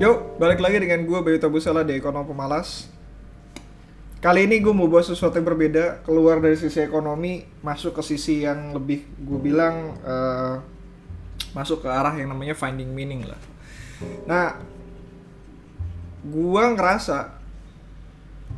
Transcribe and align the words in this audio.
Yuk, 0.00 0.40
balik 0.40 0.64
lagi 0.64 0.80
dengan 0.80 1.04
gue 1.04 1.18
Bayu 1.20 1.36
Tabusala 1.36 1.84
di 1.84 1.92
Ekonom 1.92 2.24
Pemalas. 2.24 2.88
Kali 4.24 4.48
ini 4.48 4.56
gue 4.56 4.72
mau 4.72 4.88
bahas 4.88 5.12
sesuatu 5.12 5.36
yang 5.36 5.44
berbeda, 5.44 6.00
keluar 6.08 6.40
dari 6.40 6.56
sisi 6.56 6.80
ekonomi, 6.80 7.44
masuk 7.60 8.00
ke 8.00 8.16
sisi 8.16 8.40
yang 8.48 8.72
lebih 8.72 9.04
gue 9.20 9.36
bilang 9.36 9.92
eh, 10.00 10.56
masuk 11.52 11.84
ke 11.84 11.88
arah 11.92 12.16
yang 12.16 12.32
namanya 12.32 12.56
finding 12.56 12.88
meaning 12.96 13.28
lah. 13.28 13.36
Nah, 14.24 14.56
gue 16.24 16.62
ngerasa 16.80 17.36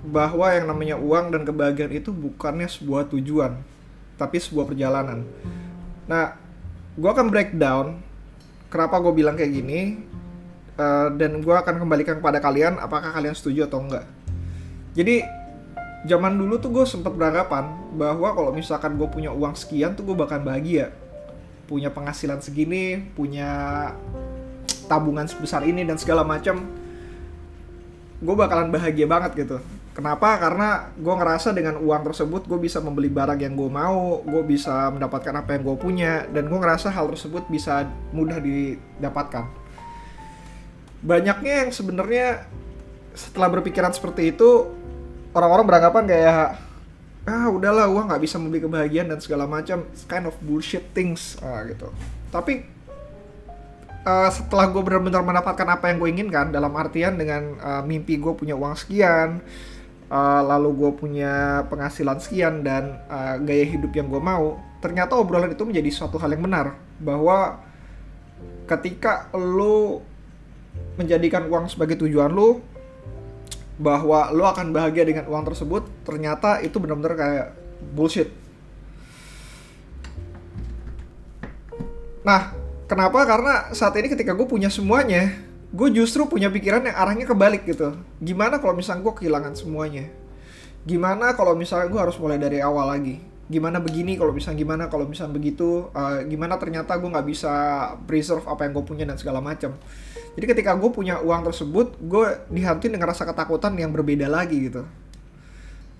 bahwa 0.06 0.46
yang 0.46 0.70
namanya 0.70 0.95
uang 0.95 1.34
dan 1.34 1.43
kebahagiaan 1.43 1.90
itu 1.90 2.14
bukannya 2.14 2.70
sebuah 2.70 3.11
tujuan, 3.11 3.59
tapi 4.14 4.38
sebuah 4.38 4.70
perjalanan. 4.70 5.27
Nah, 6.06 6.38
gue 6.95 7.11
akan 7.11 7.34
breakdown 7.34 7.98
kenapa 8.70 9.02
gue 9.02 9.11
bilang 9.11 9.34
kayak 9.34 9.58
gini, 9.58 10.11
eh, 10.79 11.08
dan 11.17 11.40
gue 11.43 11.54
akan 11.54 11.82
kembalikan 11.82 12.21
kepada 12.21 12.39
kalian 12.39 12.79
apakah 12.79 13.13
kalian 13.13 13.35
setuju 13.36 13.67
atau 13.68 13.82
enggak. 13.82 14.07
Jadi 14.93 15.25
zaman 16.04 16.35
dulu 16.35 16.58
tuh 16.58 16.71
gue 16.75 16.85
sempat 16.85 17.14
beranggapan 17.14 17.94
bahwa 17.94 18.35
kalau 18.35 18.50
misalkan 18.50 18.99
gue 18.99 19.08
punya 19.08 19.30
uang 19.30 19.54
sekian 19.54 19.94
tuh 19.94 20.03
gue 20.03 20.16
bakal 20.18 20.43
bahagia, 20.43 20.90
punya 21.71 21.89
penghasilan 21.89 22.43
segini, 22.43 23.00
punya 23.14 23.93
tabungan 24.90 25.25
sebesar 25.25 25.64
ini 25.64 25.86
dan 25.86 25.96
segala 25.96 26.27
macam, 26.27 26.66
gue 28.21 28.35
bakalan 28.35 28.68
bahagia 28.68 29.07
banget 29.08 29.46
gitu. 29.46 29.58
Kenapa? 29.93 30.41
Karena 30.41 30.89
gue 30.96 31.14
ngerasa 31.14 31.52
dengan 31.52 31.77
uang 31.77 32.02
tersebut 32.12 32.48
gue 32.48 32.56
bisa 32.56 32.80
membeli 32.80 33.12
barang 33.12 33.36
yang 33.36 33.52
gue 33.52 33.69
mau, 33.69 34.25
gue 34.25 34.42
bisa 34.44 34.89
mendapatkan 34.89 35.36
apa 35.36 35.52
yang 35.52 35.62
gue 35.69 35.77
punya, 35.77 36.12
dan 36.33 36.48
gue 36.48 36.58
ngerasa 36.58 36.89
hal 36.89 37.12
tersebut 37.12 37.44
bisa 37.52 37.84
mudah 38.12 38.41
didapatkan. 38.41 39.61
Banyaknya 41.03 41.67
yang 41.67 41.70
sebenarnya 41.75 42.47
setelah 43.12 43.50
berpikiran 43.53 43.92
seperti 43.92 44.33
itu, 44.33 44.70
orang-orang 45.36 45.67
beranggapan 45.67 46.05
kayak 46.08 46.45
ah 47.22 47.47
udahlah 47.47 47.86
uang 47.86 48.11
nggak 48.11 48.22
bisa 48.22 48.34
membeli 48.39 48.67
kebahagiaan 48.67 49.11
dan 49.11 49.19
segala 49.23 49.47
macam, 49.47 49.86
kind 50.11 50.27
of 50.27 50.34
bullshit 50.42 50.83
things 50.95 51.39
ah, 51.42 51.62
gitu. 51.67 51.91
Tapi 52.30 52.67
uh, 54.06 54.30
setelah 54.30 54.70
gue 54.70 54.83
benar-benar 54.83 55.23
mendapatkan 55.23 55.69
apa 55.69 55.91
yang 55.91 55.97
gue 56.03 56.11
inginkan 56.11 56.47
dalam 56.50 56.73
artian 56.75 57.14
dengan 57.17 57.56
uh, 57.58 57.83
mimpi 57.83 58.19
gue 58.19 58.33
punya 58.34 58.55
uang 58.58 58.75
sekian 58.75 59.42
uh, 60.11 60.42
lalu 60.45 60.70
gue 60.77 60.91
punya 60.98 61.64
penghasilan 61.70 62.19
sekian 62.19 62.67
dan 62.67 62.98
uh, 63.06 63.39
gaya 63.41 63.64
hidup 63.67 63.92
yang 63.95 64.11
gue 64.11 64.20
mau 64.23 64.58
ternyata 64.83 65.14
obrolan 65.14 65.55
itu 65.55 65.62
menjadi 65.62 65.91
suatu 65.95 66.19
hal 66.19 66.34
yang 66.34 66.42
benar 66.42 66.75
bahwa 66.98 67.62
ketika 68.67 69.30
lo 69.34 70.03
menjadikan 70.96 71.48
uang 71.48 71.68
sebagai 71.72 71.98
tujuan 72.04 72.32
lo 72.32 72.60
bahwa 73.80 74.28
lo 74.30 74.44
akan 74.46 74.70
bahagia 74.70 75.08
dengan 75.08 75.24
uang 75.26 75.48
tersebut 75.48 75.88
ternyata 76.04 76.60
itu 76.60 76.76
benar-benar 76.76 77.14
kayak 77.16 77.46
bullshit 77.96 78.28
nah 82.22 82.62
Kenapa? 82.92 83.24
Karena 83.24 83.72
saat 83.72 83.96
ini 83.96 84.12
ketika 84.12 84.36
gue 84.36 84.44
punya 84.44 84.68
semuanya, 84.68 85.32
gue 85.72 85.88
justru 85.96 86.28
punya 86.28 86.52
pikiran 86.52 86.84
yang 86.84 86.92
arahnya 86.92 87.24
kebalik 87.24 87.64
gitu. 87.64 87.96
Gimana 88.20 88.60
kalau 88.60 88.76
misalnya 88.76 89.00
gue 89.00 89.14
kehilangan 89.16 89.56
semuanya? 89.56 90.12
Gimana 90.84 91.32
kalau 91.32 91.56
misalnya 91.56 91.88
gue 91.88 91.96
harus 91.96 92.20
mulai 92.20 92.36
dari 92.36 92.60
awal 92.60 92.92
lagi? 92.92 93.16
Gimana 93.53 93.84
begini 93.84 94.17
kalau 94.17 94.33
misalnya 94.33 94.64
gimana 94.64 94.84
kalau 94.89 95.05
misalnya 95.05 95.36
begitu? 95.36 95.92
Uh, 95.92 96.25
gimana 96.25 96.56
ternyata 96.56 96.97
gue 96.97 97.11
nggak 97.12 97.28
bisa 97.28 97.53
preserve 98.08 98.48
apa 98.48 98.64
yang 98.64 98.72
gue 98.72 98.84
punya 98.89 99.05
dan 99.05 99.20
segala 99.20 99.45
macam. 99.45 99.77
Jadi 100.33 100.47
ketika 100.48 100.72
gue 100.72 100.89
punya 100.89 101.20
uang 101.20 101.45
tersebut, 101.53 102.00
gue 102.00 102.48
dihantui 102.48 102.89
dengan 102.89 103.12
rasa 103.12 103.28
ketakutan 103.28 103.77
yang 103.77 103.92
berbeda 103.92 104.25
lagi 104.25 104.73
gitu. 104.73 104.89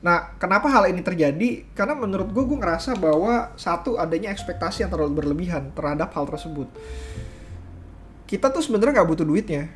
Nah, 0.03 0.35
kenapa 0.41 0.67
hal 0.67 0.91
ini 0.91 1.05
terjadi? 1.05 1.63
Karena 1.79 1.95
menurut 1.95 2.33
gue, 2.33 2.43
gue 2.43 2.59
ngerasa 2.59 2.99
bahwa 2.99 3.55
satu 3.55 4.01
adanya 4.01 4.35
ekspektasi 4.35 4.83
yang 4.83 4.91
terlalu 4.91 5.23
berlebihan 5.23 5.71
terhadap 5.77 6.11
hal 6.17 6.27
tersebut. 6.27 6.67
Kita 8.27 8.49
tuh 8.51 8.65
sebenarnya 8.65 8.99
nggak 8.99 9.09
butuh 9.13 9.29
duitnya. 9.29 9.71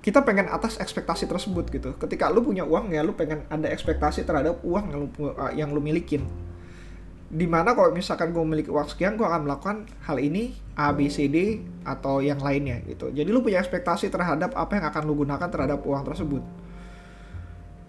Kita 0.00 0.24
pengen 0.24 0.48
atas 0.48 0.80
ekspektasi 0.80 1.28
tersebut 1.28 1.68
gitu. 1.68 1.92
Ketika 2.00 2.32
lu 2.32 2.40
punya 2.40 2.64
uang 2.64 2.90
ya, 2.90 3.04
lu 3.04 3.12
pengen 3.12 3.44
ada 3.52 3.68
ekspektasi 3.68 4.24
terhadap 4.24 4.58
uang 4.64 4.84
yang 4.88 4.98
lu 4.98 5.08
yang 5.52 5.68
lu 5.70 5.84
milikin. 5.84 6.24
Di 7.30 7.46
mana 7.46 7.78
kalau 7.78 7.94
misalkan 7.94 8.34
gue 8.34 8.42
memiliki 8.42 8.74
uang 8.74 8.90
sekian, 8.90 9.14
gue 9.14 9.22
akan 9.22 9.46
melakukan 9.46 9.86
hal 10.02 10.18
ini 10.18 10.50
A, 10.74 10.90
B, 10.90 11.06
C, 11.06 11.30
D 11.30 11.62
atau 11.86 12.18
yang 12.18 12.42
lainnya 12.42 12.82
gitu. 12.84 13.14
Jadi 13.14 13.30
lu 13.30 13.38
punya 13.38 13.62
ekspektasi 13.62 14.10
terhadap 14.10 14.50
apa 14.58 14.72
yang 14.74 14.86
akan 14.90 15.02
lu 15.06 15.14
gunakan 15.14 15.46
terhadap 15.46 15.80
uang 15.86 16.02
tersebut. 16.10 16.42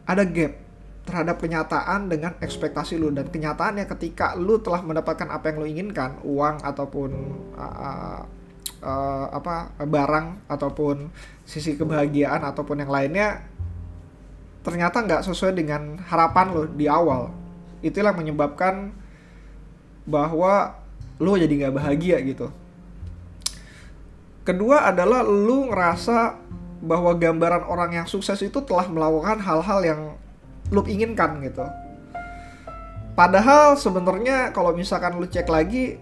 Ada 0.06 0.24
gap 0.30 0.54
terhadap 1.02 1.42
kenyataan 1.42 2.14
dengan 2.14 2.38
ekspektasi 2.38 3.02
lu 3.02 3.10
dan 3.10 3.26
kenyataannya 3.34 3.90
ketika 3.90 4.38
lu 4.38 4.62
telah 4.62 4.86
mendapatkan 4.86 5.26
apa 5.34 5.50
yang 5.50 5.58
lu 5.58 5.66
inginkan 5.66 6.22
uang 6.22 6.62
ataupun 6.62 7.10
uh, 7.58 8.22
uh, 8.86 9.26
apa 9.34 9.74
barang 9.82 10.46
ataupun 10.46 11.10
sisi 11.42 11.74
kebahagiaan 11.74 12.46
ataupun 12.46 12.86
yang 12.86 12.94
lainnya 12.94 13.42
ternyata 14.62 15.02
nggak 15.02 15.26
sesuai 15.26 15.58
dengan 15.58 15.98
harapan 16.06 16.54
lu 16.54 16.70
di 16.70 16.86
awal 16.86 17.34
itulah 17.82 18.14
menyebabkan 18.14 18.94
bahwa 20.08 20.76
lu 21.22 21.38
jadi 21.38 21.68
nggak 21.68 21.76
bahagia 21.78 22.18
gitu 22.22 22.50
kedua 24.42 24.90
adalah 24.90 25.22
lu 25.22 25.70
ngerasa 25.70 26.36
bahwa 26.82 27.14
gambaran 27.14 27.64
orang 27.70 28.04
yang 28.04 28.08
sukses 28.10 28.42
itu 28.42 28.58
telah 28.66 28.90
melakukan 28.90 29.38
hal-hal 29.38 29.80
yang 29.86 30.02
lu 30.74 30.82
inginkan 30.90 31.38
gitu. 31.46 31.62
Padahal 33.14 33.78
sebenarnya 33.78 34.50
kalau 34.50 34.74
misalkan 34.74 35.20
lu 35.22 35.30
cek 35.30 35.46
lagi 35.46 36.02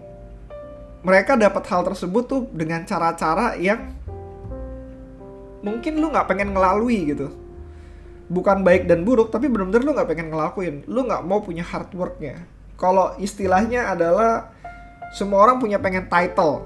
mereka 1.04 1.36
dapat 1.36 1.68
hal 1.68 1.84
tersebut 1.84 2.24
tuh 2.24 2.42
dengan 2.54 2.86
cara-cara 2.88 3.60
yang 3.60 3.92
mungkin 5.60 6.00
lu 6.00 6.08
nggak 6.08 6.28
pengen 6.30 6.56
ngelalui 6.56 7.12
gitu. 7.12 7.28
Bukan 8.30 8.62
baik 8.62 8.86
dan 8.86 9.02
buruk, 9.02 9.34
tapi 9.34 9.50
bener-bener 9.50 9.82
lu 9.84 9.92
nggak 9.92 10.08
pengen 10.08 10.30
ngelakuin. 10.30 10.86
Lu 10.86 11.02
nggak 11.02 11.26
mau 11.26 11.42
punya 11.42 11.66
hard 11.66 11.90
worknya. 11.98 12.46
Kalau 12.80 13.12
istilahnya 13.20 13.92
adalah 13.92 14.56
semua 15.12 15.44
orang 15.44 15.60
punya 15.60 15.76
pengen 15.76 16.08
title, 16.08 16.64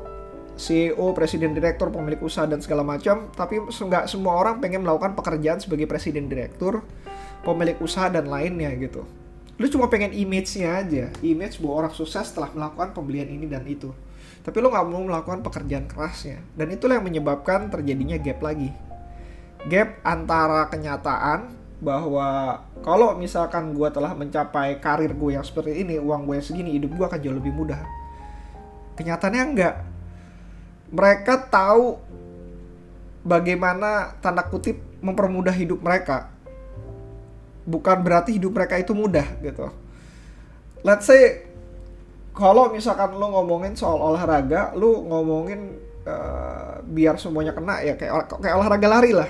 CEO, 0.54 1.10
presiden 1.10 1.58
direktur, 1.58 1.90
pemilik 1.90 2.22
usaha 2.22 2.46
dan 2.46 2.62
segala 2.62 2.86
macam, 2.86 3.34
tapi 3.34 3.58
nggak 3.58 4.06
semua 4.06 4.38
orang 4.38 4.62
pengen 4.62 4.86
melakukan 4.86 5.18
pekerjaan 5.18 5.58
sebagai 5.58 5.90
presiden 5.90 6.30
direktur, 6.30 6.86
pemilik 7.42 7.74
usaha 7.82 8.06
dan 8.06 8.30
lainnya 8.30 8.70
gitu. 8.78 9.02
Lu 9.58 9.66
cuma 9.66 9.90
pengen 9.90 10.14
image-nya 10.14 10.86
aja, 10.86 11.10
image 11.22 11.58
bahwa 11.58 11.86
orang 11.86 11.92
sukses 11.94 12.30
setelah 12.30 12.50
melakukan 12.54 12.94
pembelian 12.94 13.26
ini 13.26 13.50
dan 13.50 13.66
itu. 13.66 13.90
Tapi 14.46 14.56
lu 14.62 14.70
nggak 14.70 14.86
mau 14.86 15.02
melakukan 15.02 15.42
pekerjaan 15.42 15.90
kerasnya. 15.90 16.38
Dan 16.54 16.70
itulah 16.70 17.02
yang 17.02 17.06
menyebabkan 17.06 17.74
terjadinya 17.74 18.18
gap 18.22 18.38
lagi. 18.38 18.70
Gap 19.66 19.98
antara 20.04 20.68
kenyataan 20.70 21.63
bahwa 21.84 22.58
kalau 22.80 23.12
misalkan 23.20 23.76
gue 23.76 23.88
telah 23.92 24.16
mencapai 24.16 24.80
karir 24.80 25.12
gue 25.12 25.36
yang 25.36 25.44
seperti 25.44 25.84
ini, 25.84 26.00
uang 26.00 26.24
gue 26.24 26.40
segini, 26.40 26.80
hidup 26.80 26.96
gue 26.96 27.04
akan 27.04 27.20
jauh 27.20 27.36
lebih 27.36 27.52
mudah. 27.52 27.84
Kenyataannya 28.96 29.42
enggak. 29.44 29.74
Mereka 30.88 31.52
tahu 31.52 32.00
bagaimana 33.20 34.16
tanda 34.24 34.42
kutip 34.48 34.80
mempermudah 35.04 35.52
hidup 35.52 35.84
mereka 35.84 36.34
bukan 37.64 38.04
berarti 38.04 38.36
hidup 38.36 38.52
mereka 38.52 38.76
itu 38.76 38.92
mudah 38.92 39.24
gitu. 39.40 39.72
Let's 40.84 41.08
say 41.08 41.48
kalau 42.36 42.68
misalkan 42.70 43.16
lu 43.16 43.32
ngomongin 43.32 43.72
soal 43.72 43.96
olahraga, 43.96 44.76
lu 44.76 45.08
ngomongin 45.08 45.80
uh, 46.04 46.84
biar 46.84 47.16
semuanya 47.16 47.56
kena 47.56 47.80
ya 47.80 47.96
kayak 47.96 48.28
kayak 48.40 48.56
olahraga 48.56 48.88
lari 48.88 49.12
lah. 49.16 49.28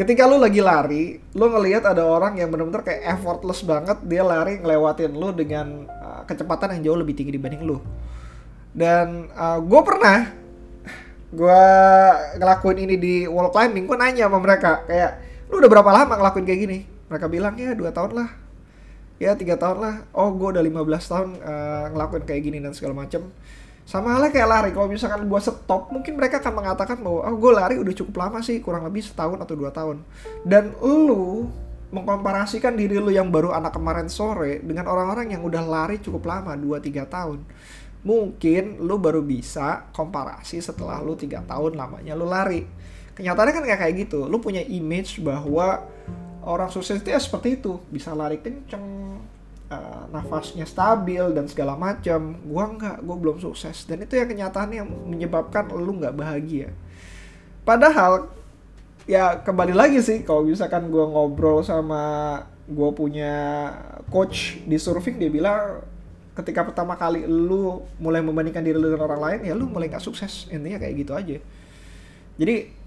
Ketika 0.00 0.24
lu 0.24 0.40
lagi 0.40 0.64
lari, 0.64 1.20
lu 1.36 1.52
ngelihat 1.52 1.84
ada 1.84 2.08
orang 2.08 2.40
yang 2.40 2.48
benar-benar 2.48 2.80
kayak 2.80 3.20
effortless 3.20 3.60
banget 3.60 4.00
dia 4.08 4.24
lari 4.24 4.56
ngelewatin 4.56 5.12
lu 5.12 5.28
dengan 5.36 5.84
uh, 5.84 6.24
kecepatan 6.24 6.80
yang 6.80 6.88
jauh 6.88 6.98
lebih 7.04 7.12
tinggi 7.12 7.36
dibanding 7.36 7.68
lu. 7.68 7.84
Dan 8.72 9.28
uh, 9.36 9.60
gue 9.60 9.80
pernah 9.84 10.32
gue 11.28 11.64
ngelakuin 12.40 12.78
ini 12.88 12.96
di 12.96 13.14
wall 13.28 13.52
climbing, 13.52 13.84
gue 13.84 13.98
nanya 14.00 14.24
sama 14.24 14.40
mereka 14.40 14.88
kayak 14.88 15.20
lu 15.52 15.60
udah 15.60 15.68
berapa 15.68 15.90
lama 15.92 16.16
ngelakuin 16.16 16.48
kayak 16.48 16.62
gini? 16.64 16.80
mereka 17.10 17.26
bilang 17.26 17.58
ya 17.58 17.74
dua 17.74 17.90
tahun 17.90 18.22
lah 18.22 18.30
ya 19.18 19.34
tiga 19.34 19.58
tahun 19.58 19.82
lah 19.82 19.94
oh 20.14 20.30
gue 20.32 20.48
udah 20.56 20.62
15 20.62 21.10
tahun 21.10 21.28
uh, 21.42 21.84
ngelakuin 21.92 22.24
kayak 22.24 22.40
gini 22.46 22.58
dan 22.62 22.72
segala 22.72 23.04
macem 23.04 23.26
sama 23.90 24.14
halnya 24.14 24.30
kayak 24.30 24.46
lari 24.46 24.70
kalau 24.70 24.86
misalkan 24.86 25.26
gue 25.26 25.40
stop 25.42 25.90
mungkin 25.90 26.14
mereka 26.14 26.38
akan 26.38 26.62
mengatakan 26.62 27.02
bahwa 27.02 27.26
oh 27.26 27.34
gue 27.34 27.52
lari 27.58 27.74
udah 27.74 27.90
cukup 27.90 28.22
lama 28.22 28.38
sih 28.38 28.62
kurang 28.62 28.86
lebih 28.86 29.02
setahun 29.02 29.42
atau 29.42 29.58
dua 29.58 29.74
tahun. 29.74 30.06
Dan 30.46 30.78
lu 30.78 31.50
mengkomparasikan 31.90 32.78
diri 32.78 33.02
lu 33.02 33.10
yang 33.10 33.34
baru 33.34 33.50
anak 33.50 33.74
kemarin 33.74 34.06
sore 34.06 34.62
dengan 34.62 34.86
orang-orang 34.86 35.34
yang 35.34 35.42
udah 35.42 35.66
lari 35.66 35.98
cukup 35.98 36.22
lama 36.22 36.54
2-3 36.54 37.02
tahun. 37.10 37.42
Mungkin 38.06 38.78
lu 38.78 38.94
baru 39.02 39.26
bisa 39.26 39.90
komparasi 39.90 40.62
setelah 40.62 41.02
lu 41.02 41.18
tiga 41.18 41.42
tahun 41.42 41.74
lamanya 41.74 42.14
lu 42.14 42.30
lari. 42.30 42.62
Kenyataannya 43.18 43.54
kan 43.58 43.64
kayak 43.66 43.80
kayak 43.82 43.94
gitu. 44.06 44.30
Lu 44.30 44.38
punya 44.38 44.62
image 44.62 45.18
bahwa 45.18 45.82
orang 46.46 46.70
sukses 46.70 47.02
itu 47.02 47.10
ya 47.10 47.18
seperti 47.18 47.58
itu. 47.58 47.82
Bisa 47.90 48.14
lari 48.14 48.38
kenceng 48.38 49.18
uh, 49.70 50.04
nafasnya 50.10 50.66
stabil 50.66 51.22
dan 51.32 51.46
segala 51.46 51.78
macam 51.78 52.36
gua 52.44 52.68
nggak 52.74 52.96
gua 53.06 53.16
belum 53.16 53.36
sukses. 53.40 53.86
Dan 53.86 54.04
itu 54.04 54.18
ya 54.18 54.26
kenyataannya 54.26 54.76
yang 54.82 54.90
menyebabkan 55.08 55.70
lu 55.70 56.02
nggak 56.02 56.14
bahagia. 56.14 56.74
Padahal 57.62 58.28
ya 59.06 59.40
kembali 59.40 59.72
lagi 59.72 60.02
sih 60.02 60.26
kalau 60.26 60.44
misalkan 60.44 60.90
gua 60.90 61.06
ngobrol 61.08 61.62
sama 61.62 62.02
gua 62.66 62.90
punya 62.92 63.34
coach 64.10 64.60
di 64.66 64.76
surfing 64.76 65.18
dia 65.18 65.30
bilang 65.30 65.82
ketika 66.34 66.62
pertama 66.62 66.94
kali 66.94 67.26
lu 67.26 67.82
mulai 67.98 68.22
membandingkan 68.22 68.62
diri 68.62 68.78
lu 68.78 68.90
dengan 68.90 69.10
orang 69.10 69.22
lain 69.22 69.40
ya 69.50 69.54
lu 69.54 69.70
mulai 69.70 69.86
nggak 69.86 70.02
sukses. 70.02 70.50
Intinya 70.50 70.82
kayak 70.82 70.94
gitu 70.98 71.12
aja. 71.14 71.38
Jadi 72.40 72.79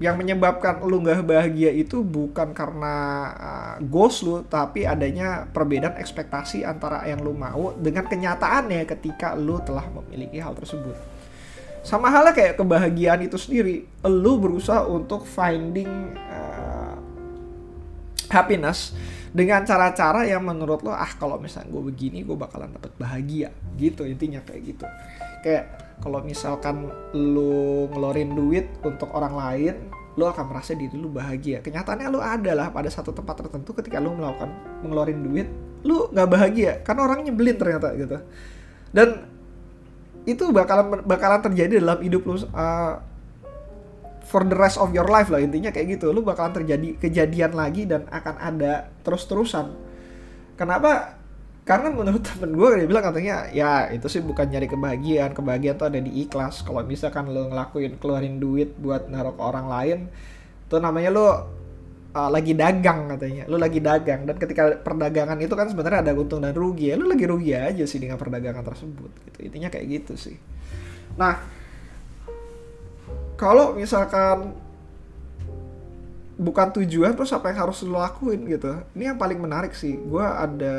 yang 0.00 0.16
menyebabkan 0.16 0.80
lu 0.80 1.04
nggak 1.04 1.28
bahagia 1.28 1.68
itu 1.76 2.00
bukan 2.00 2.56
karena 2.56 2.94
uh, 3.36 3.74
goals 3.84 4.24
lu 4.24 4.40
tapi 4.48 4.88
adanya 4.88 5.44
perbedaan 5.52 6.00
ekspektasi 6.00 6.64
antara 6.64 7.04
yang 7.04 7.20
lu 7.20 7.36
mau 7.36 7.76
dengan 7.76 8.08
kenyataannya 8.08 8.88
ketika 8.88 9.36
lu 9.36 9.60
telah 9.60 9.84
memiliki 9.92 10.40
hal 10.40 10.56
tersebut. 10.56 10.96
Sama 11.84 12.08
halnya 12.08 12.32
kayak 12.32 12.56
kebahagiaan 12.56 13.28
itu 13.28 13.36
sendiri 13.36 13.84
lu 14.08 14.40
berusaha 14.40 14.88
untuk 14.88 15.28
finding 15.28 16.16
uh, 16.16 16.96
happiness 18.32 18.96
dengan 19.36 19.68
cara-cara 19.68 20.24
yang 20.24 20.40
menurut 20.40 20.80
lo 20.80 20.96
ah 20.96 21.12
kalau 21.12 21.36
misalnya 21.36 21.76
gue 21.76 21.82
begini 21.92 22.24
gue 22.24 22.40
bakalan 22.40 22.72
dapat 22.72 22.96
bahagia. 22.96 23.52
Gitu 23.76 24.08
intinya 24.08 24.40
kayak 24.48 24.62
gitu. 24.64 24.86
Kayak 25.44 25.89
kalau 26.00 26.24
misalkan 26.24 26.88
lu 27.12 27.86
ngeluarin 27.92 28.32
duit 28.32 28.66
untuk 28.80 29.12
orang 29.12 29.36
lain 29.36 29.74
lu 30.18 30.26
akan 30.26 30.44
merasa 30.50 30.74
diri 30.74 30.96
lu 30.98 31.12
bahagia. 31.12 31.62
Kenyataannya 31.62 32.08
lu 32.10 32.18
adalah 32.18 32.74
pada 32.74 32.90
satu 32.90 33.14
tempat 33.14 33.46
tertentu 33.46 33.70
ketika 33.76 34.02
lu 34.02 34.16
melakukan 34.16 34.50
ngeluarin 34.82 35.20
duit 35.22 35.48
lu 35.86 36.10
nggak 36.10 36.28
bahagia. 36.28 36.72
Karena 36.82 37.06
orang 37.06 37.24
nyebelin 37.24 37.56
ternyata 37.56 37.94
gitu. 37.94 38.18
Dan 38.90 39.28
itu 40.28 40.44
bakalan 40.50 41.04
bakalan 41.06 41.40
terjadi 41.40 41.80
dalam 41.80 42.00
hidup 42.02 42.22
lu 42.26 42.36
uh, 42.36 43.00
for 44.26 44.44
the 44.44 44.56
rest 44.56 44.76
of 44.76 44.92
your 44.92 45.06
life 45.06 45.30
lah 45.30 45.38
intinya 45.38 45.70
kayak 45.70 46.00
gitu. 46.00 46.10
Lu 46.10 46.26
bakalan 46.26 46.52
terjadi 46.58 46.98
kejadian 46.98 47.54
lagi 47.54 47.86
dan 47.86 48.08
akan 48.10 48.34
ada 48.40 48.90
terus 49.06 49.24
terusan 49.30 49.72
kenapa 50.58 51.19
karena 51.70 51.86
menurut 51.94 52.26
temen 52.26 52.50
gue 52.58 52.82
dia 52.82 52.88
bilang 52.90 53.06
katanya 53.06 53.46
ya 53.54 53.86
itu 53.94 54.10
sih 54.10 54.18
bukan 54.18 54.50
nyari 54.50 54.66
kebahagiaan. 54.66 55.30
Kebahagiaan 55.30 55.78
tuh 55.78 55.86
ada 55.86 56.02
di 56.02 56.26
ikhlas. 56.26 56.66
Kalau 56.66 56.82
misalkan 56.82 57.30
lo 57.30 57.46
ngelakuin 57.46 57.94
keluarin 58.02 58.42
duit 58.42 58.74
buat 58.74 59.06
naruh 59.06 59.38
ke 59.38 59.42
orang 59.46 59.70
lain 59.70 59.98
tuh 60.66 60.82
namanya 60.82 61.14
lo 61.14 61.26
uh, 61.30 62.26
lagi 62.26 62.58
dagang 62.58 63.14
katanya. 63.14 63.46
Lo 63.46 63.54
lagi 63.54 63.78
dagang. 63.78 64.26
Dan 64.26 64.34
ketika 64.34 64.82
perdagangan 64.82 65.38
itu 65.38 65.54
kan 65.54 65.70
sebenarnya 65.70 66.10
ada 66.10 66.12
untung 66.18 66.42
dan 66.42 66.58
rugi 66.58 66.90
ya. 66.90 66.98
Lo 66.98 67.06
lagi 67.06 67.22
rugi 67.30 67.54
aja 67.54 67.86
sih 67.86 68.02
dengan 68.02 68.18
perdagangan 68.18 68.66
tersebut 68.66 69.30
gitu. 69.30 69.38
Intinya 69.46 69.70
kayak 69.70 69.86
gitu 69.86 70.18
sih. 70.18 70.34
Nah 71.14 71.38
kalau 73.38 73.78
misalkan 73.78 74.58
bukan 76.34 76.82
tujuan 76.82 77.14
terus 77.14 77.30
apa 77.30 77.54
yang 77.54 77.70
harus 77.70 77.86
lo 77.86 77.94
lakuin 77.94 78.42
gitu. 78.50 78.74
Ini 78.98 79.14
yang 79.14 79.18
paling 79.22 79.38
menarik 79.38 79.70
sih. 79.70 79.94
Gue 79.94 80.26
ada 80.26 80.74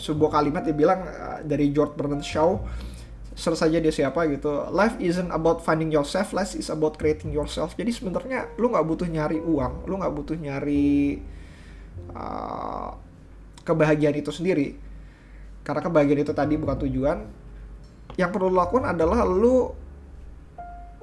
sebuah 0.00 0.40
kalimat 0.40 0.64
dia 0.64 0.72
bilang 0.72 1.04
uh, 1.04 1.44
dari 1.44 1.68
George 1.70 1.92
Bernard 1.94 2.24
Shaw 2.24 2.56
selesai 3.36 3.72
saja 3.72 3.78
dia 3.80 3.92
siapa 3.92 4.26
gitu. 4.28 4.68
Life 4.72 5.00
isn't 5.00 5.30
about 5.32 5.64
finding 5.64 5.88
yourself 5.92 6.32
life 6.36 6.52
is 6.56 6.68
about 6.72 6.96
creating 6.96 7.30
yourself. 7.32 7.76
Jadi 7.76 7.92
sebenarnya 7.92 8.52
lu 8.56 8.72
nggak 8.72 8.84
butuh 8.84 9.08
nyari 9.08 9.38
uang 9.40 9.88
lu 9.88 10.00
nggak 10.00 10.12
butuh 10.12 10.36
nyari 10.36 11.20
uh, 12.12 12.96
kebahagiaan 13.64 14.16
itu 14.16 14.32
sendiri. 14.32 14.76
Karena 15.64 15.80
kebahagiaan 15.84 16.24
itu 16.24 16.32
tadi 16.32 16.56
bukan 16.56 16.76
tujuan. 16.88 17.18
Yang 18.18 18.30
perlu 18.34 18.50
lu 18.50 18.58
lakukan 18.58 18.90
adalah 18.90 19.22
lu 19.24 19.72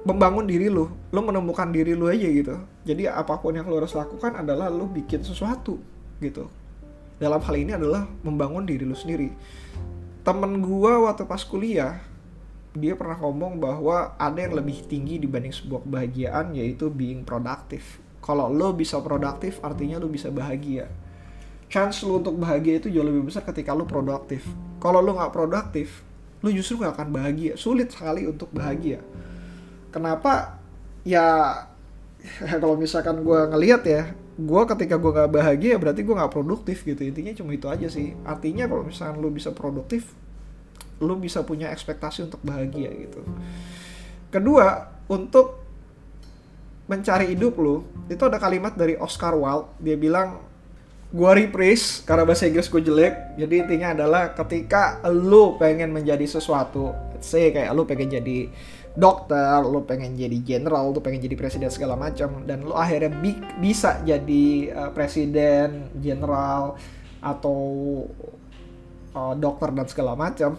membangun 0.06 0.46
diri 0.46 0.70
lu 0.70 0.86
lu 0.86 1.20
menemukan 1.24 1.66
diri 1.74 1.98
lu 1.98 2.06
aja 2.06 2.28
gitu. 2.28 2.54
Jadi 2.86 3.10
apa 3.10 3.34
pun 3.40 3.56
yang 3.56 3.66
lu 3.66 3.82
harus 3.82 3.94
lakukan 3.98 4.38
adalah 4.38 4.70
lu 4.70 4.86
bikin 4.86 5.26
sesuatu 5.26 5.78
gitu 6.22 6.50
dalam 7.18 7.42
hal 7.42 7.54
ini 7.54 7.74
adalah 7.74 8.06
membangun 8.22 8.66
diri 8.66 8.86
lu 8.86 8.94
sendiri. 8.94 9.30
Temen 10.22 10.62
gua 10.62 11.10
waktu 11.10 11.26
pas 11.26 11.42
kuliah 11.42 12.02
dia 12.78 12.94
pernah 12.94 13.18
ngomong 13.18 13.58
bahwa 13.58 14.14
ada 14.18 14.38
yang 14.38 14.54
lebih 14.54 14.86
tinggi 14.86 15.18
dibanding 15.18 15.50
sebuah 15.50 15.82
kebahagiaan 15.82 16.54
yaitu 16.54 16.86
being 16.92 17.26
produktif 17.26 17.98
kalau 18.28 18.52
lo 18.52 18.76
bisa 18.76 19.00
produktif 19.00 19.56
artinya 19.64 19.96
lo 19.96 20.04
bisa 20.04 20.28
bahagia. 20.28 20.84
Chance 21.72 22.04
lo 22.04 22.20
untuk 22.20 22.36
bahagia 22.36 22.76
itu 22.76 22.92
jauh 22.92 23.08
lebih 23.08 23.24
besar 23.24 23.40
ketika 23.40 23.72
lo 23.72 23.88
produktif. 23.88 24.44
Kalau 24.76 25.00
lo 25.00 25.16
nggak 25.16 25.32
produktif 25.32 26.04
lo 26.44 26.52
justru 26.52 26.84
nggak 26.84 26.92
akan 26.92 27.08
bahagia. 27.08 27.56
Sulit 27.56 27.88
sekali 27.88 28.28
untuk 28.28 28.52
bahagia. 28.52 29.00
Kenapa? 29.88 30.60
Ya 31.08 31.24
kalau 32.60 32.76
misalkan 32.76 33.24
gue 33.24 33.40
ngelihat 33.48 33.82
ya 33.88 34.12
gue 34.38 34.62
ketika 34.70 34.94
gue 35.02 35.10
gak 35.10 35.34
bahagia 35.34 35.74
berarti 35.82 36.06
gue 36.06 36.14
gak 36.14 36.30
produktif 36.30 36.86
gitu. 36.86 37.02
Intinya 37.02 37.34
cuma 37.34 37.50
itu 37.50 37.66
aja 37.66 37.90
sih. 37.90 38.14
Artinya 38.22 38.70
kalau 38.70 38.86
misalnya 38.86 39.18
lo 39.18 39.28
bisa 39.34 39.50
produktif 39.50 40.14
lo 40.98 41.14
bisa 41.14 41.46
punya 41.46 41.70
ekspektasi 41.74 42.26
untuk 42.26 42.42
bahagia 42.42 42.90
gitu. 42.90 43.22
Kedua 44.30 44.90
untuk 45.10 45.62
mencari 46.86 47.34
hidup 47.34 47.54
lo 47.58 47.86
itu 48.06 48.22
ada 48.22 48.38
kalimat 48.38 48.74
dari 48.78 48.94
Oscar 48.98 49.34
Wilde. 49.34 49.74
Dia 49.82 49.98
bilang 49.98 50.42
gue 51.08 51.30
rephrase 51.34 52.06
karena 52.06 52.22
bahasa 52.22 52.46
Inggris 52.46 52.70
gue 52.70 52.82
jelek. 52.82 53.38
Jadi 53.42 53.54
intinya 53.58 53.94
adalah 53.94 54.34
ketika 54.38 55.02
lo 55.10 55.58
pengen 55.58 55.90
menjadi 55.90 56.26
sesuatu 56.26 57.08
let's 57.18 57.26
say 57.26 57.50
kayak 57.50 57.74
lo 57.74 57.82
pengen 57.82 58.14
jadi 58.22 58.46
dokter, 58.98 59.62
lo 59.62 59.86
pengen 59.86 60.18
jadi 60.18 60.34
general, 60.42 60.90
lo 60.90 60.98
pengen 60.98 61.22
jadi 61.22 61.38
presiden 61.38 61.70
segala 61.70 61.94
macam, 61.94 62.42
dan 62.42 62.66
lo 62.66 62.74
akhirnya 62.74 63.14
bi 63.14 63.38
bisa 63.62 64.02
jadi 64.02 64.74
uh, 64.74 64.90
presiden, 64.90 65.86
general, 66.02 66.74
atau 67.22 67.58
uh, 69.14 69.38
dokter 69.38 69.70
dan 69.70 69.86
segala 69.86 70.18
macam, 70.18 70.58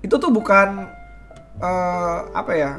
itu 0.00 0.14
tuh 0.16 0.32
bukan 0.32 0.88
uh, 1.60 2.18
apa 2.32 2.52
ya, 2.56 2.72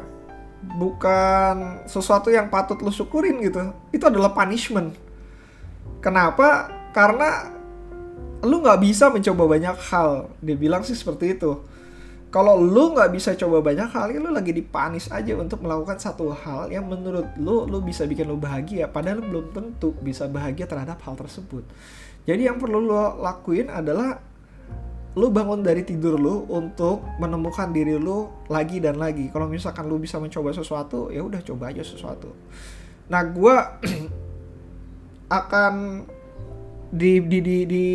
bukan 0.81 1.85
sesuatu 1.85 2.33
yang 2.33 2.49
patut 2.49 2.81
lo 2.81 2.89
syukurin 2.89 3.37
gitu. 3.45 3.69
Itu 3.93 4.09
adalah 4.09 4.33
punishment. 4.33 4.97
Kenapa? 6.01 6.73
Karena 6.89 7.53
lu 8.41 8.65
nggak 8.65 8.81
bisa 8.81 9.13
mencoba 9.13 9.45
banyak 9.45 9.77
hal. 9.93 10.33
Dia 10.41 10.57
bilang 10.57 10.81
sih 10.81 10.97
seperti 10.97 11.37
itu 11.37 11.68
kalau 12.29 12.61
lu 12.61 12.93
nggak 12.93 13.09
bisa 13.09 13.33
coba 13.33 13.65
banyak 13.65 13.89
hal, 13.89 14.13
ya 14.13 14.21
lu 14.21 14.29
lagi 14.29 14.53
dipanis 14.53 15.09
aja 15.09 15.33
untuk 15.33 15.65
melakukan 15.65 15.97
satu 15.97 16.29
hal 16.29 16.69
yang 16.69 16.85
menurut 16.85 17.25
lu 17.41 17.65
lu 17.65 17.81
bisa 17.81 18.05
bikin 18.05 18.29
lu 18.29 18.37
bahagia, 18.37 18.85
padahal 18.85 19.21
lu 19.21 19.25
belum 19.33 19.45
tentu 19.49 19.97
bisa 19.97 20.29
bahagia 20.29 20.69
terhadap 20.69 21.01
hal 21.01 21.17
tersebut. 21.17 21.65
Jadi 22.29 22.45
yang 22.45 22.61
perlu 22.61 22.85
lu 22.85 22.93
lakuin 23.17 23.73
adalah 23.73 24.21
lu 25.17 25.33
bangun 25.33 25.65
dari 25.65 25.81
tidur 25.81 26.21
lu 26.21 26.45
untuk 26.53 27.01
menemukan 27.17 27.73
diri 27.73 27.97
lu 27.97 28.29
lagi 28.45 28.77
dan 28.77 29.01
lagi. 29.01 29.33
Kalau 29.33 29.49
misalkan 29.49 29.89
lu 29.89 29.97
bisa 29.97 30.21
mencoba 30.21 30.53
sesuatu, 30.53 31.09
ya 31.09 31.25
udah 31.25 31.41
coba 31.41 31.73
aja 31.73 31.81
sesuatu. 31.81 32.29
Nah, 33.09 33.25
gua 33.25 33.81
akan 35.41 36.05
di 36.93 37.25
di 37.25 37.39
di 37.41 37.57
di 37.65 37.85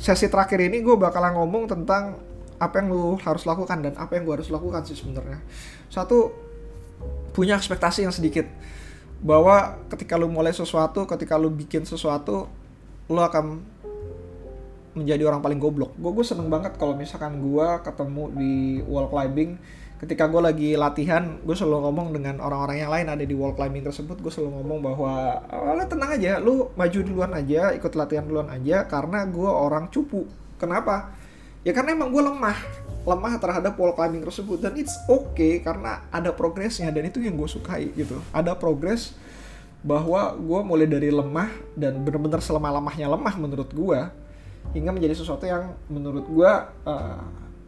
sesi 0.00 0.28
terakhir 0.28 0.60
ini 0.64 0.84
gue 0.84 0.96
bakalan 0.96 1.32
ngomong 1.36 1.64
tentang 1.70 2.33
apa 2.58 2.80
yang 2.80 2.92
lu 2.92 3.18
harus 3.18 3.44
lakukan 3.44 3.82
dan 3.82 3.94
apa 3.98 4.14
yang 4.14 4.24
gue 4.26 4.34
harus 4.40 4.50
lakukan 4.50 4.86
sih 4.86 4.94
sebenarnya. 4.94 5.42
Satu 5.90 6.30
punya 7.34 7.58
ekspektasi 7.58 8.06
yang 8.06 8.14
sedikit. 8.14 8.46
Bahwa 9.24 9.80
ketika 9.88 10.20
lu 10.20 10.28
mulai 10.28 10.52
sesuatu 10.52 11.08
ketika 11.08 11.34
lu 11.40 11.48
bikin 11.50 11.88
sesuatu 11.88 12.46
lu 13.08 13.20
akan 13.20 13.60
menjadi 14.94 15.26
orang 15.26 15.42
paling 15.42 15.58
goblok. 15.58 15.92
Gue 15.98 16.14
gue 16.14 16.24
seneng 16.24 16.46
banget 16.46 16.78
kalau 16.78 16.94
misalkan 16.94 17.42
gue 17.42 17.68
ketemu 17.82 18.24
di 18.38 18.54
wall 18.86 19.10
climbing. 19.10 19.58
Ketika 19.98 20.28
gue 20.28 20.42
lagi 20.42 20.70
latihan 20.76 21.40
gue 21.42 21.56
selalu 21.56 21.88
ngomong 21.88 22.08
dengan 22.12 22.36
orang-orang 22.38 22.84
yang 22.84 22.92
lain 22.92 23.06
ada 23.10 23.24
di 23.26 23.34
wall 23.34 23.56
climbing 23.58 23.82
tersebut. 23.82 24.22
Gue 24.22 24.30
selalu 24.30 24.62
ngomong 24.62 24.78
bahwa 24.84 25.12
oh, 25.50 25.84
tenang 25.88 26.10
aja 26.14 26.38
lu 26.38 26.70
maju 26.78 26.98
duluan 27.02 27.32
aja 27.34 27.74
ikut 27.74 27.92
latihan 27.98 28.22
duluan 28.22 28.46
aja 28.52 28.86
karena 28.86 29.26
gue 29.26 29.50
orang 29.50 29.90
cupu. 29.90 30.30
Kenapa 30.60 31.10
ya 31.64 31.72
karena 31.72 31.96
emang 31.96 32.12
gue 32.12 32.22
lemah. 32.22 32.58
Lemah 33.04 33.36
terhadap 33.36 33.76
wall 33.76 33.92
climbing 33.92 34.24
tersebut. 34.24 34.60
Dan 34.60 34.76
it's 34.78 34.94
okay 35.08 35.60
karena 35.60 36.04
ada 36.12 36.30
progresnya 36.32 36.88
dan 36.92 37.08
itu 37.08 37.20
yang 37.20 37.34
gue 37.34 37.48
sukai 37.48 37.90
gitu. 37.96 38.20
Ada 38.30 38.56
progres 38.56 39.16
bahwa 39.84 40.32
gue 40.32 40.60
mulai 40.64 40.88
dari 40.88 41.12
lemah 41.12 41.52
dan 41.76 42.00
benar-benar 42.00 42.40
selemah-lemahnya 42.40 43.04
lemah 43.04 43.34
menurut 43.36 43.68
gue 43.68 44.00
hingga 44.72 44.96
menjadi 44.96 45.20
sesuatu 45.20 45.44
yang 45.44 45.76
menurut 45.92 46.24
gue 46.24 46.52
uh, 46.88 47.20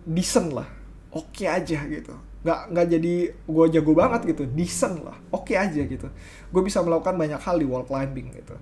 decent 0.08 0.56
lah. 0.56 0.68
Oke 1.12 1.44
okay 1.44 1.48
aja 1.52 1.84
gitu. 1.84 2.16
Nggak 2.40 2.60
nggak 2.72 2.86
jadi 2.96 3.14
gue 3.36 3.66
jago 3.76 3.92
banget 3.92 4.20
gitu. 4.32 4.48
Decent 4.48 5.04
lah. 5.04 5.20
Oke 5.28 5.52
okay 5.52 5.56
aja 5.60 5.82
gitu. 5.84 6.08
Gue 6.48 6.62
bisa 6.64 6.80
melakukan 6.80 7.12
banyak 7.20 7.40
hal 7.44 7.60
di 7.60 7.68
wall 7.68 7.84
climbing 7.84 8.32
gitu. 8.32 8.56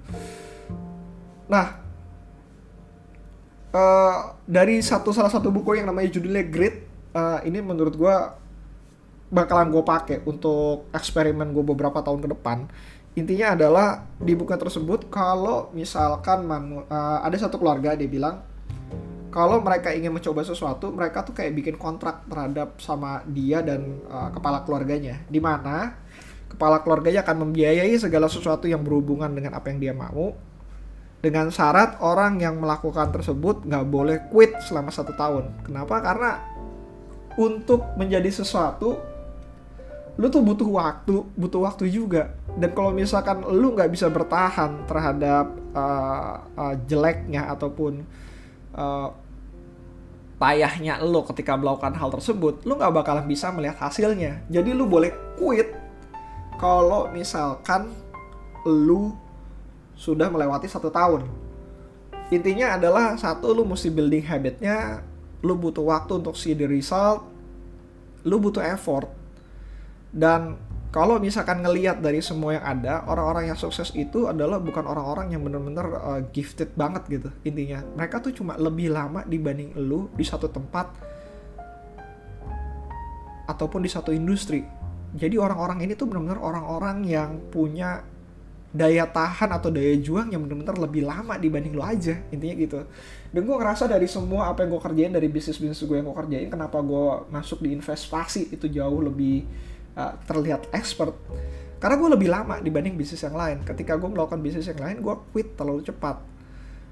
Nah 1.46 1.83
uh, 3.74 4.38
dari 4.46 4.78
satu 4.80 5.10
salah 5.10 5.28
satu 5.28 5.50
buku 5.50 5.82
yang 5.82 5.90
namanya 5.90 6.14
judulnya 6.14 6.46
Grit 6.46 6.86
uh, 7.12 7.42
ini 7.42 7.58
menurut 7.58 7.98
gue 7.98 8.16
bakalan 9.34 9.74
gue 9.74 9.82
pakai 9.82 10.22
untuk 10.24 10.86
eksperimen 10.94 11.50
gue 11.50 11.64
beberapa 11.66 11.98
tahun 12.00 12.22
ke 12.22 12.28
depan 12.38 12.70
intinya 13.18 13.58
adalah 13.58 14.06
di 14.18 14.34
buku 14.38 14.54
tersebut 14.54 15.10
kalau 15.10 15.70
misalkan 15.74 16.46
manu, 16.46 16.86
uh, 16.86 17.18
ada 17.20 17.34
satu 17.34 17.58
keluarga 17.58 17.98
dia 17.98 18.06
bilang 18.06 18.54
kalau 19.34 19.58
mereka 19.58 19.90
ingin 19.90 20.14
mencoba 20.14 20.46
sesuatu, 20.46 20.94
mereka 20.94 21.26
tuh 21.26 21.34
kayak 21.34 21.58
bikin 21.58 21.74
kontrak 21.74 22.22
terhadap 22.30 22.78
sama 22.78 23.18
dia 23.26 23.66
dan 23.66 23.98
uh, 24.06 24.30
kepala 24.30 24.62
keluarganya. 24.62 25.26
Di 25.26 25.42
mana 25.42 25.98
kepala 26.46 26.78
keluarganya 26.86 27.26
akan 27.26 27.50
membiayai 27.50 27.98
segala 27.98 28.30
sesuatu 28.30 28.70
yang 28.70 28.86
berhubungan 28.86 29.34
dengan 29.34 29.58
apa 29.58 29.74
yang 29.74 29.82
dia 29.82 29.90
mau. 29.90 30.38
Dengan 31.24 31.48
syarat 31.48 32.04
orang 32.04 32.36
yang 32.36 32.60
melakukan 32.60 33.08
tersebut 33.08 33.64
nggak 33.64 33.84
boleh 33.88 34.28
quit 34.28 34.60
selama 34.60 34.92
satu 34.92 35.16
tahun. 35.16 35.64
Kenapa? 35.64 36.04
Karena 36.04 36.36
untuk 37.40 37.96
menjadi 37.96 38.28
sesuatu, 38.28 39.00
lu 40.20 40.26
tuh 40.28 40.44
butuh 40.44 40.68
waktu, 40.68 41.24
butuh 41.32 41.64
waktu 41.64 41.88
juga. 41.88 42.36
Dan 42.60 42.76
kalau 42.76 42.92
misalkan 42.92 43.40
lu 43.40 43.72
nggak 43.72 43.88
bisa 43.88 44.12
bertahan 44.12 44.84
terhadap 44.84 45.48
uh, 45.72 46.44
uh, 46.60 46.74
jeleknya 46.84 47.48
ataupun 47.56 48.04
uh, 48.76 49.08
payahnya 50.36 51.00
lo 51.00 51.24
ketika 51.32 51.56
melakukan 51.56 51.96
hal 51.96 52.12
tersebut, 52.12 52.68
lo 52.68 52.76
nggak 52.76 53.00
bakalan 53.00 53.24
bisa 53.24 53.48
melihat 53.48 53.80
hasilnya. 53.80 54.44
Jadi 54.52 54.76
lo 54.76 54.84
boleh 54.84 55.40
quit 55.40 55.72
kalau 56.60 57.08
misalkan 57.08 57.88
lo 58.68 59.23
sudah 59.94 60.30
melewati 60.30 60.66
satu 60.66 60.90
tahun. 60.90 61.26
Intinya 62.30 62.74
adalah 62.78 63.14
satu 63.14 63.54
lo 63.54 63.62
mesti 63.62 63.90
building 63.90 64.24
habitnya, 64.26 65.04
lo 65.44 65.54
butuh 65.54 65.84
waktu 65.86 66.18
untuk 66.18 66.34
see 66.34 66.56
the 66.56 66.66
result, 66.66 67.26
lo 68.26 68.36
butuh 68.40 68.64
effort, 68.64 69.06
dan 70.14 70.56
kalau 70.94 71.18
misalkan 71.18 71.58
ngeliat 71.58 71.98
dari 71.98 72.22
semua 72.22 72.54
yang 72.54 72.62
ada, 72.62 73.02
orang-orang 73.10 73.50
yang 73.50 73.58
sukses 73.58 73.90
itu 73.98 74.30
adalah 74.30 74.62
bukan 74.62 74.86
orang-orang 74.86 75.34
yang 75.34 75.42
bener-bener 75.42 75.90
uh, 75.90 76.22
gifted 76.30 76.70
banget 76.78 77.02
gitu 77.10 77.34
intinya. 77.42 77.82
Mereka 77.98 78.22
tuh 78.22 78.30
cuma 78.30 78.54
lebih 78.54 78.94
lama 78.94 79.26
dibanding 79.26 79.74
lu 79.74 80.06
di 80.14 80.22
satu 80.22 80.46
tempat 80.46 80.94
ataupun 83.50 83.82
di 83.82 83.90
satu 83.90 84.14
industri. 84.14 84.62
Jadi 85.18 85.34
orang-orang 85.34 85.82
ini 85.82 85.98
tuh 85.98 86.06
bener-bener 86.06 86.38
orang-orang 86.38 87.02
yang 87.02 87.42
punya 87.50 88.06
daya 88.74 89.06
tahan 89.06 89.54
atau 89.54 89.70
daya 89.70 89.94
juang 90.02 90.34
yang 90.34 90.42
bener-bener 90.42 90.74
lebih 90.74 91.06
lama 91.06 91.38
dibanding 91.38 91.78
lo 91.78 91.86
aja 91.86 92.18
intinya 92.34 92.54
gitu. 92.58 92.82
Dan 93.30 93.46
gue 93.46 93.54
ngerasa 93.54 93.86
dari 93.86 94.10
semua 94.10 94.50
apa 94.50 94.66
yang 94.66 94.74
gue 94.74 94.82
kerjain 94.82 95.12
dari 95.14 95.30
bisnis 95.30 95.62
bisnis 95.62 95.78
gue 95.86 95.94
yang 95.94 96.10
gue 96.10 96.18
kerjain 96.18 96.50
kenapa 96.50 96.82
gue 96.82 97.06
masuk 97.30 97.62
di 97.62 97.70
investasi 97.70 98.50
itu 98.50 98.66
jauh 98.66 98.98
lebih 98.98 99.46
uh, 99.94 100.18
terlihat 100.26 100.74
expert. 100.74 101.14
Karena 101.78 101.94
gue 101.94 102.10
lebih 102.18 102.28
lama 102.34 102.58
dibanding 102.58 102.98
bisnis 102.98 103.22
yang 103.22 103.38
lain. 103.38 103.62
Ketika 103.62 103.94
gue 103.94 104.10
melakukan 104.10 104.42
bisnis 104.42 104.66
yang 104.66 104.82
lain 104.82 104.98
gue 104.98 105.14
quit 105.30 105.54
terlalu 105.54 105.86
cepat. 105.86 106.18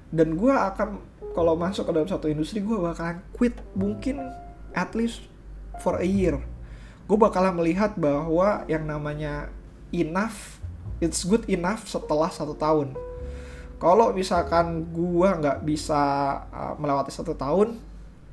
Dan 0.07 0.39
gue 0.39 0.55
akan 0.55 1.03
kalau 1.35 1.59
masuk 1.59 1.83
ke 1.83 1.91
dalam 1.91 2.07
satu 2.07 2.31
industri 2.31 2.63
gue 2.63 2.79
bakalan 2.79 3.19
quit 3.35 3.59
mungkin 3.75 4.23
at 4.71 4.95
least 4.95 5.27
for 5.83 5.99
a 5.99 6.07
year. 6.07 6.39
Gue 7.11 7.19
bakalan 7.19 7.59
melihat 7.59 7.99
bahwa 7.99 8.63
yang 8.71 8.87
namanya 8.87 9.51
enough 9.91 10.62
it's 11.03 11.27
good 11.27 11.43
enough 11.51 11.83
setelah 11.83 12.31
satu 12.31 12.55
tahun. 12.55 12.95
Kalau 13.75 14.15
misalkan 14.15 14.87
gue 14.95 15.27
nggak 15.27 15.67
bisa 15.67 16.01
uh, 16.47 16.73
melewati 16.79 17.11
satu 17.11 17.35
tahun 17.35 17.75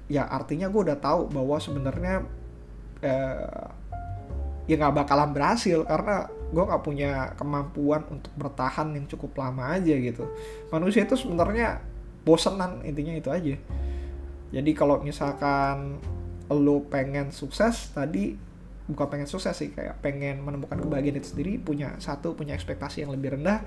ya 0.06 0.26
artinya 0.30 0.70
gue 0.70 0.90
udah 0.90 0.98
tahu 0.98 1.26
bahwa 1.30 1.58
sebenarnya 1.58 2.22
uh, 3.02 3.66
ya 4.70 4.74
nggak 4.78 5.02
bakalan 5.02 5.34
berhasil 5.34 5.82
karena 5.82 6.30
gue 6.30 6.62
nggak 6.62 6.82
punya 6.86 7.10
kemampuan 7.34 8.06
untuk 8.06 8.30
bertahan 8.38 8.94
yang 8.94 9.10
cukup 9.10 9.34
lama 9.42 9.74
aja 9.74 9.94
gitu. 9.98 10.30
Manusia 10.70 11.02
itu 11.02 11.18
sebenarnya 11.18 11.82
bosenan 12.22 12.86
intinya 12.86 13.14
itu 13.18 13.30
aja. 13.34 13.58
Jadi 14.50 14.70
kalau 14.74 15.02
misalkan 15.02 15.98
lo 16.50 16.82
pengen 16.86 17.30
sukses 17.30 17.94
tadi 17.94 18.34
bukan 18.90 19.06
pengen 19.06 19.28
sukses 19.30 19.54
sih 19.54 19.70
kayak 19.70 20.02
pengen 20.02 20.42
menemukan 20.42 20.76
kebahagiaan 20.82 21.22
itu 21.22 21.32
sendiri 21.32 21.62
punya 21.62 21.94
satu 22.02 22.34
punya 22.34 22.52
ekspektasi 22.58 23.06
yang 23.06 23.14
lebih 23.14 23.38
rendah 23.38 23.62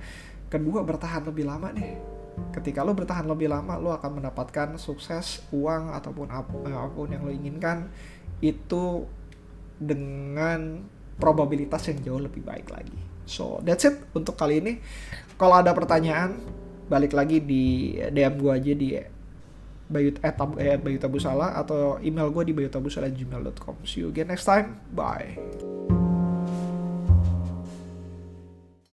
kedua 0.51 0.83
bertahan 0.83 1.23
lebih 1.25 1.47
lama 1.47 1.71
nih 1.71 1.97
ketika 2.53 2.83
lo 2.85 2.93
bertahan 2.93 3.25
lebih 3.25 3.49
lama 3.49 3.77
lo 3.79 3.93
akan 3.95 4.21
mendapatkan 4.21 4.75
sukses 4.77 5.45
uang 5.53 5.93
ataupun 5.95 6.27
apa 6.29 6.53
pun 6.93 7.07
yang 7.09 7.23
lo 7.23 7.31
inginkan 7.31 7.89
itu 8.43 9.07
dengan 9.79 10.83
probabilitas 11.17 11.87
yang 11.89 11.99
jauh 12.03 12.21
lebih 12.21 12.41
baik 12.41 12.67
lagi. 12.73 12.97
So 13.23 13.63
that's 13.63 13.87
it 13.87 14.01
untuk 14.11 14.35
kali 14.35 14.59
ini. 14.59 14.73
Kalau 15.39 15.59
ada 15.59 15.71
pertanyaan 15.71 16.35
balik 16.91 17.15
lagi 17.15 17.39
di 17.39 17.95
DM 18.11 18.35
gue 18.37 18.51
aja 18.51 18.73
di 18.75 18.89
Bayu 19.91 20.15
eh, 20.23 20.33
eh, 20.63 20.77
Bayu 20.79 20.97
Tabusala 20.97 21.53
atau 21.59 21.99
email 21.99 22.31
gue 22.31 22.43
di 22.49 22.53
bayutabusala@gmail.com. 22.55 23.83
See 23.83 24.01
you 24.05 24.09
again 24.09 24.31
next 24.31 24.47
time. 24.47 24.79
Bye. 24.95 25.35